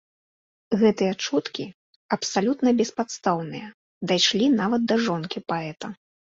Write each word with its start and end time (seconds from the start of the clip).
Гэтыя 0.83 1.13
чуткі, 1.25 1.65
абсалютна 2.17 2.69
беспадстаўныя, 2.81 3.67
дайшлі 4.15 4.51
нават 4.59 4.81
да 4.93 5.01
жонкі 5.07 5.39
паэта. 5.55 5.97